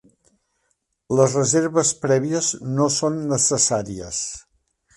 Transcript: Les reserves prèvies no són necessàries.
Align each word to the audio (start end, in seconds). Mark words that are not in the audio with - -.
Les 1.19 1.35
reserves 1.39 1.91
prèvies 2.07 2.49
no 2.79 2.89
són 2.97 3.21
necessàries. 3.35 4.27